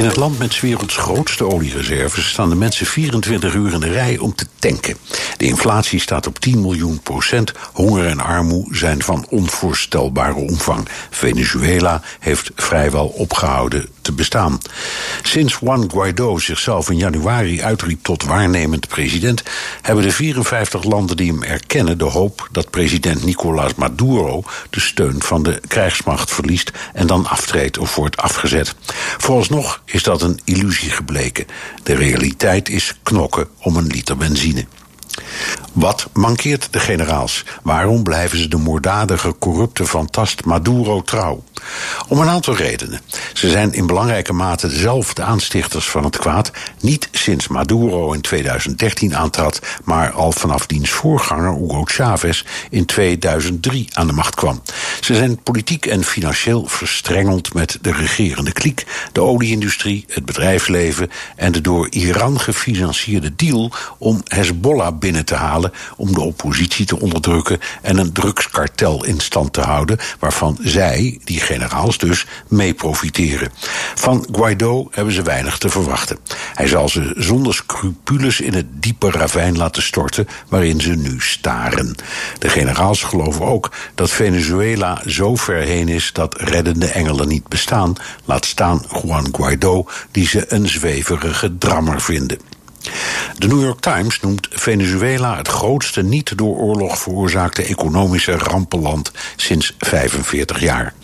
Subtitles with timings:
[0.00, 3.92] In het land met 's werelds grootste oliereserves staan de mensen 24 uur in de
[3.92, 4.96] rij om te tanken.
[5.36, 7.52] De inflatie staat op 10 miljoen procent.
[7.72, 10.88] Honger en armoede zijn van onvoorstelbare omvang.
[11.10, 14.58] Venezuela heeft vrijwel opgehouden te bestaan.
[15.22, 19.42] Sinds Juan Guaido zichzelf in januari uitriep tot waarnemend president,
[19.82, 25.22] hebben de 54 landen die hem erkennen de hoop dat president Nicolás Maduro de steun
[25.22, 28.74] van de krijgsmacht verliest en dan aftreedt of wordt afgezet.
[29.18, 31.46] Vooralsnog is dat een illusie gebleken.
[31.82, 34.66] De realiteit is knokken om een liter benzine.
[35.72, 37.44] Wat mankeert de generaals?
[37.62, 41.42] Waarom blijven ze de moorddadige, corrupte fantast Maduro trouw?
[42.08, 43.00] Om een aantal redenen.
[43.32, 48.20] Ze zijn in belangrijke mate zelf de aanstichters van het kwaad, niet sinds Maduro in
[48.20, 54.62] 2013 aantrad, maar al vanaf diens voorganger Hugo Chavez in 2003 aan de macht kwam.
[55.00, 61.52] Ze zijn politiek en financieel verstrengeld met de regerende kliek, de olieindustrie, het bedrijfsleven en
[61.52, 65.59] de door Iran gefinancierde deal om Hezbollah binnen te halen
[65.96, 71.40] om de oppositie te onderdrukken en een drugskartel in stand te houden, waarvan zij, die
[71.40, 73.52] generaals dus, mee profiteren.
[73.94, 76.18] Van Guaido hebben ze weinig te verwachten.
[76.54, 81.94] Hij zal ze zonder scrupules in het diepe ravijn laten storten waarin ze nu staren.
[82.38, 87.94] De generaals geloven ook dat Venezuela zo ver heen is dat reddende engelen niet bestaan,
[88.24, 92.38] laat staan Juan Guaido, die ze een zweverige drammer vinden.
[93.38, 99.74] De New York Times noemt Venezuela het grootste niet door oorlog veroorzaakte economische rampenland sinds
[99.78, 100.94] 45 jaar.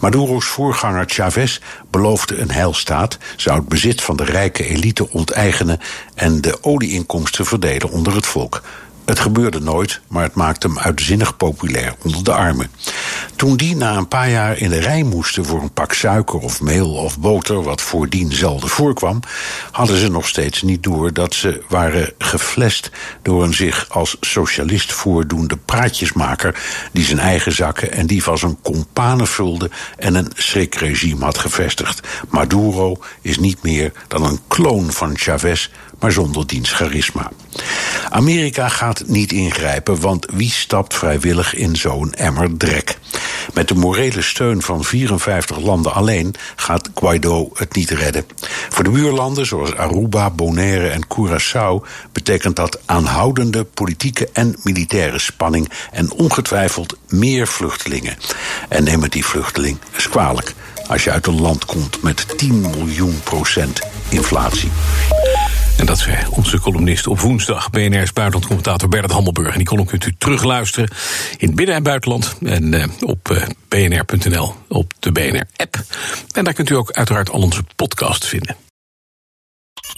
[0.00, 1.58] Maduro's voorganger Chavez
[1.90, 5.80] beloofde een heilstaat, zou het bezit van de rijke elite onteigenen
[6.14, 8.62] en de olieinkomsten verdelen onder het volk.
[9.04, 12.70] Het gebeurde nooit, maar het maakte hem uitzinnig populair onder de armen.
[13.36, 16.60] Toen die na een paar jaar in de rij moesten voor een pak suiker of
[16.60, 19.20] meel of boter, wat voordien zelden voorkwam,
[19.70, 22.90] hadden ze nog steeds niet door dat ze waren geflest
[23.22, 26.60] door een zich als socialist voordoende praatjesmaker
[26.92, 32.08] die zijn eigen zakken en die van zijn kompanen vulde en een schrikregime had gevestigd.
[32.28, 37.30] Maduro is niet meer dan een kloon van Chavez, maar zonder diens charisma.
[38.10, 42.98] Amerika gaat niet ingrijpen, want wie stapt vrijwillig in zo'n emmer drek?
[43.56, 48.24] Met de morele steun van 54 landen alleen gaat Guaido het niet redden.
[48.68, 55.70] Voor de buurlanden zoals Aruba, Bonaire en Curaçao betekent dat aanhoudende politieke en militaire spanning
[55.92, 58.16] en ongetwijfeld meer vluchtelingen.
[58.68, 60.54] En neem het die vluchteling eens kwalijk
[60.88, 64.70] als je uit een land komt met 10 miljoen procent inflatie.
[65.76, 67.70] En dat zei onze columnist op woensdag.
[67.70, 69.52] BNR's buitenlandcommentator Bernard Hammelburg.
[69.52, 70.90] En die column kunt u terugluisteren
[71.38, 72.36] in binnen- en buitenland.
[72.44, 75.80] En uh, op uh, bnr.nl, op de BNR-app.
[76.32, 78.65] En daar kunt u ook uiteraard al onze podcasts vinden.